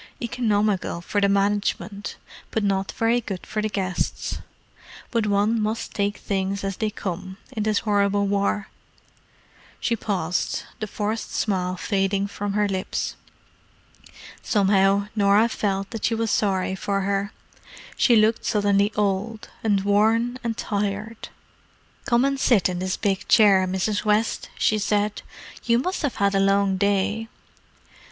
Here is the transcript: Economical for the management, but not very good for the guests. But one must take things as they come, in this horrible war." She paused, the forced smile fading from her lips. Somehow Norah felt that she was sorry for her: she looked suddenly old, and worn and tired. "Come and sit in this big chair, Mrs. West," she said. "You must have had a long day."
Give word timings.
Economical 0.19 0.99
for 0.99 1.21
the 1.21 1.29
management, 1.29 2.17
but 2.49 2.63
not 2.63 2.91
very 2.93 3.21
good 3.21 3.45
for 3.45 3.61
the 3.61 3.69
guests. 3.69 4.39
But 5.11 5.27
one 5.27 5.61
must 5.61 5.93
take 5.93 6.17
things 6.17 6.63
as 6.63 6.77
they 6.77 6.89
come, 6.89 7.37
in 7.51 7.61
this 7.61 7.77
horrible 7.85 8.25
war." 8.25 8.69
She 9.79 9.95
paused, 9.95 10.63
the 10.79 10.87
forced 10.87 11.31
smile 11.35 11.77
fading 11.77 12.25
from 12.25 12.53
her 12.53 12.67
lips. 12.67 13.15
Somehow 14.41 15.05
Norah 15.15 15.47
felt 15.47 15.91
that 15.91 16.05
she 16.05 16.15
was 16.15 16.31
sorry 16.31 16.73
for 16.73 17.01
her: 17.01 17.31
she 17.95 18.15
looked 18.15 18.43
suddenly 18.43 18.91
old, 18.95 19.49
and 19.63 19.81
worn 19.83 20.39
and 20.43 20.57
tired. 20.57 21.29
"Come 22.05 22.25
and 22.25 22.39
sit 22.39 22.67
in 22.69 22.79
this 22.79 22.97
big 22.97 23.27
chair, 23.27 23.67
Mrs. 23.67 24.03
West," 24.03 24.49
she 24.57 24.79
said. 24.79 25.21
"You 25.65 25.77
must 25.77 26.01
have 26.01 26.15
had 26.15 26.33
a 26.33 26.39
long 26.39 26.77
day." 26.77 27.27